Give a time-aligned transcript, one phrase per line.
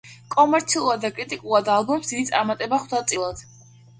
[0.35, 3.47] კომერციულად და კრიტიკულად ალბომს დიდი წარმატება ხვდა წილად.